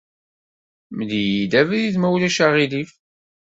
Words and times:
Mel-iyi-d 0.95 1.53
abrid, 1.61 1.95
ma 1.99 2.07
ulac 2.13 2.37
aɣilif. 2.45 2.91